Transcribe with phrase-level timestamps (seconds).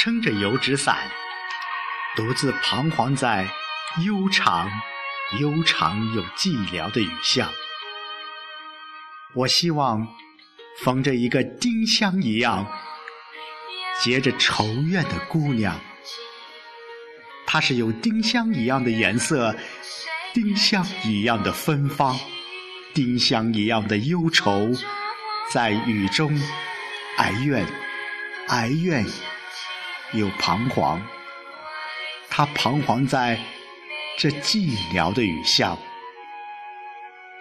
[0.00, 0.96] 撑着油纸伞，
[2.14, 3.48] 独自彷徨在
[4.06, 4.70] 悠长、
[5.40, 7.50] 悠长又寂寥的雨巷。
[9.34, 10.06] 我希望
[10.84, 12.64] 逢着一个丁香一样
[14.00, 15.76] 结着愁怨的姑娘，
[17.44, 19.52] 她是有丁香一样的颜色，
[20.32, 22.16] 丁香一样的芬芳，
[22.94, 24.68] 丁香一样的忧愁，
[25.50, 26.40] 在雨中
[27.16, 27.66] 哀怨，
[28.46, 29.04] 哀怨。
[30.12, 31.02] 又彷徨，
[32.30, 33.38] 他彷徨在
[34.16, 35.78] 这寂寥的雨巷，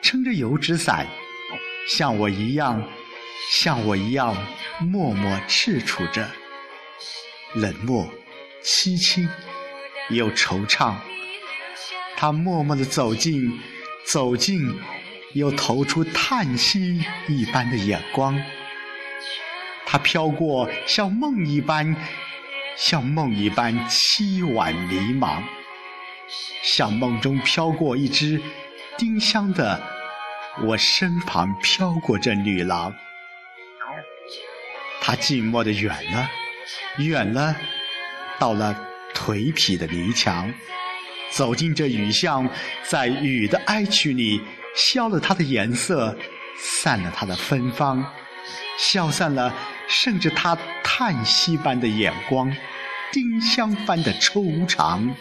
[0.01, 1.07] 撑着油纸伞，
[1.89, 2.83] 像我一样，
[3.51, 4.35] 像我一样
[4.81, 6.29] 默默赤楚着，
[7.55, 8.07] 冷漠、
[8.61, 9.29] 凄清
[10.09, 10.95] 又惆怅。
[12.17, 13.59] 他默默地走近，
[14.05, 14.77] 走近，
[15.33, 18.37] 又投出叹息一般的眼光。
[19.85, 21.95] 他飘过，像梦一般。
[22.77, 25.41] 像梦一般凄婉迷茫，
[26.61, 28.39] 像梦中飘过一只
[28.97, 29.81] 丁香的，
[30.61, 32.93] 我身旁飘过这女郎，
[35.01, 36.29] 她静默的远了，
[36.99, 37.55] 远了，
[38.37, 38.79] 到了
[39.13, 40.53] 颓圮的泥墙，
[41.31, 42.47] 走进这雨巷，
[42.83, 44.39] 在雨的哀曲里
[44.75, 46.15] 消了它的颜色，
[46.55, 48.05] 散了它的芬芳，
[48.77, 49.51] 消散了。
[49.87, 52.55] 甚至他叹息般的眼光，
[53.11, 55.15] 丁香般的抽长，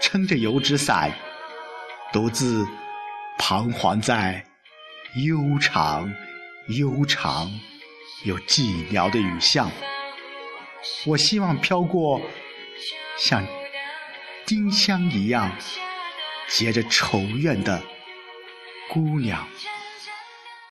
[0.00, 1.12] 撑着油纸伞，
[2.12, 2.66] 独自
[3.38, 4.44] 彷徨在
[5.24, 6.12] 悠长、
[6.68, 7.50] 悠长
[8.24, 9.70] 又寂寥的雨巷。
[11.06, 12.20] 我希望飘过
[13.18, 13.46] 像
[14.44, 15.56] 丁香一样
[16.48, 17.82] 结着愁怨的
[18.90, 19.46] 姑娘。